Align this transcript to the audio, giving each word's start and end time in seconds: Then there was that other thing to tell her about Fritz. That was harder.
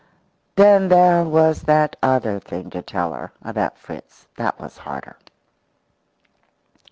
Then 0.55 0.87
there 0.87 1.23
was 1.23 1.61
that 1.61 1.95
other 2.01 2.39
thing 2.39 2.71
to 2.71 2.81
tell 2.81 3.13
her 3.13 3.31
about 3.43 3.77
Fritz. 3.77 4.25
That 4.35 4.59
was 4.59 4.79
harder. 4.79 5.17